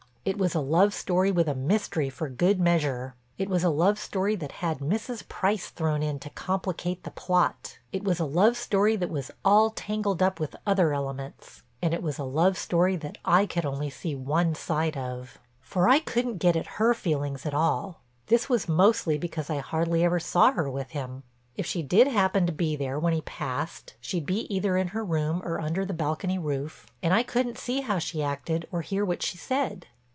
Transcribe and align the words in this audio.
It 0.23 0.37
was 0.37 0.53
a 0.53 0.59
love 0.59 0.93
story 0.93 1.31
with 1.31 1.47
a 1.47 1.55
mystery 1.55 2.07
for 2.11 2.29
good 2.29 2.59
measure; 2.59 3.15
it 3.39 3.49
was 3.49 3.63
a 3.63 3.71
love 3.71 3.97
story 3.97 4.35
that 4.35 4.51
had 4.51 4.77
Mrs. 4.77 5.27
Price 5.27 5.71
thrown 5.71 6.03
in 6.03 6.19
to 6.19 6.29
complicate 6.29 7.01
the 7.03 7.09
plot; 7.09 7.79
it 7.91 8.03
was 8.03 8.19
a 8.19 8.25
love 8.25 8.55
story 8.55 8.95
that 8.97 9.09
was 9.09 9.31
all 9.43 9.71
tangled 9.71 10.21
up 10.21 10.39
with 10.39 10.55
other 10.63 10.93
elements; 10.93 11.63
and 11.81 11.91
it 11.91 12.03
was 12.03 12.19
a 12.19 12.23
love 12.23 12.55
story 12.55 12.95
that 12.97 13.17
I 13.25 13.47
only 13.63 13.87
could 13.87 13.93
see 13.95 14.13
one 14.13 14.53
side 14.53 14.95
of. 14.95 15.39
For 15.59 15.89
I 15.89 15.97
couldn't 15.97 16.37
get 16.37 16.55
at 16.55 16.77
her 16.79 16.93
feelings 16.93 17.43
at 17.47 17.55
all. 17.55 18.01
This 18.27 18.47
was 18.47 18.69
mostly 18.69 19.17
because 19.17 19.49
I 19.49 19.57
hardly 19.57 20.03
ever 20.03 20.19
saw 20.19 20.51
her 20.51 20.69
with 20.69 20.91
him. 20.91 21.23
If 21.57 21.65
she 21.65 21.81
did 21.81 22.05
happen 22.07 22.45
to 22.45 22.53
be 22.53 22.75
there 22.75 22.99
when 22.99 23.13
he 23.13 23.21
passed, 23.21 23.95
she'd 23.99 24.27
be 24.27 24.41
either 24.53 24.77
in 24.77 24.89
her 24.89 25.03
room 25.03 25.41
or 25.43 25.59
under 25.59 25.83
the 25.83 25.95
balcony 25.95 26.37
roof 26.37 26.85
and 27.01 27.11
I 27.11 27.23
couldn't 27.23 27.57
see 27.57 27.81
how 27.81 27.97
she 27.97 28.21
acted 28.21 28.67
or 28.71 28.81
hear 28.83 29.03
what 29.03 29.23
she 29.23 29.39
said. 29.39 29.87